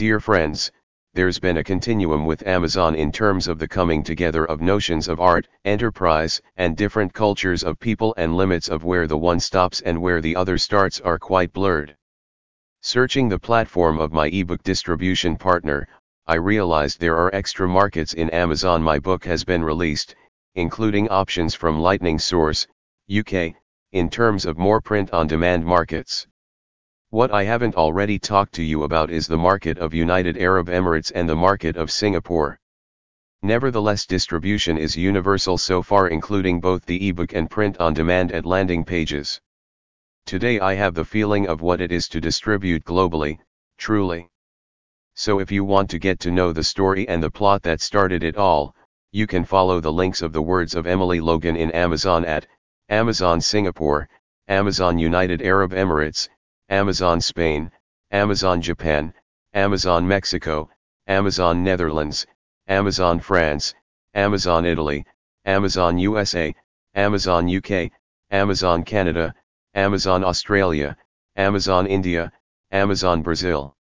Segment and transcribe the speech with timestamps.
[0.00, 0.72] Dear friends,
[1.12, 5.20] there's been a continuum with Amazon in terms of the coming together of notions of
[5.20, 10.00] art, enterprise, and different cultures of people and limits of where the one stops and
[10.00, 11.98] where the other starts are quite blurred.
[12.80, 15.86] Searching the platform of my ebook distribution partner,
[16.26, 20.14] I realized there are extra markets in Amazon my book has been released,
[20.54, 22.66] including options from Lightning Source,
[23.14, 23.52] UK,
[23.92, 26.26] in terms of more print on demand markets.
[27.12, 31.10] What I haven't already talked to you about is the market of United Arab Emirates
[31.12, 32.60] and the market of Singapore.
[33.42, 38.46] Nevertheless distribution is universal so far including both the ebook and print on demand at
[38.46, 39.40] landing pages.
[40.24, 43.40] Today I have the feeling of what it is to distribute globally,
[43.76, 44.30] truly.
[45.14, 48.22] So if you want to get to know the story and the plot that started
[48.22, 48.72] it all,
[49.10, 52.46] you can follow the links of the words of Emily Logan in Amazon at
[52.88, 54.08] Amazon Singapore,
[54.46, 56.28] Amazon United Arab Emirates,
[56.70, 57.70] Amazon Spain,
[58.12, 59.12] Amazon Japan,
[59.54, 60.70] Amazon Mexico,
[61.08, 62.26] Amazon Netherlands,
[62.68, 63.74] Amazon France,
[64.14, 65.04] Amazon Italy,
[65.44, 66.54] Amazon USA,
[66.94, 67.90] Amazon UK,
[68.30, 69.34] Amazon Canada,
[69.74, 70.96] Amazon Australia,
[71.36, 72.30] Amazon India,
[72.70, 73.76] Amazon Brazil.